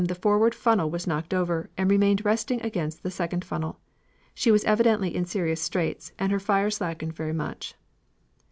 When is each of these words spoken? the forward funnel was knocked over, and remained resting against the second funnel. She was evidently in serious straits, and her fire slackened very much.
the 0.03 0.15
forward 0.15 0.55
funnel 0.55 0.89
was 0.89 1.05
knocked 1.05 1.31
over, 1.31 1.69
and 1.77 1.91
remained 1.91 2.25
resting 2.25 2.59
against 2.63 3.03
the 3.03 3.11
second 3.11 3.45
funnel. 3.45 3.79
She 4.33 4.49
was 4.49 4.63
evidently 4.63 5.15
in 5.15 5.25
serious 5.25 5.61
straits, 5.61 6.11
and 6.17 6.31
her 6.31 6.39
fire 6.39 6.71
slackened 6.71 7.13
very 7.13 7.33
much. 7.33 7.75